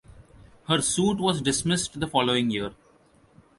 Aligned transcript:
Her 0.67 0.81
suit 0.81 1.19
was 1.19 1.43
dismissed 1.43 1.99
the 1.99 2.07
following 2.07 2.49
year. 2.49 2.73